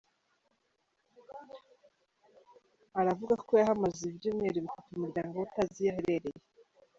[2.99, 6.41] Aravuga ko yahamaze ibyumweru bitatu umuryango we utazi iyo aherereye.